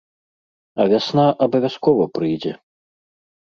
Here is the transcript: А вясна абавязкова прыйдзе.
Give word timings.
А 0.81 0.87
вясна 0.93 1.27
абавязкова 1.47 2.05
прыйдзе. 2.19 2.57